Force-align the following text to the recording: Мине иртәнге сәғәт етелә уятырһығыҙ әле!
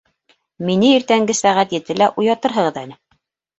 Мине 0.69 0.89
иртәнге 1.01 1.37
сәғәт 1.41 1.77
етелә 1.79 2.09
уятырһығыҙ 2.25 2.83
әле! 2.85 3.01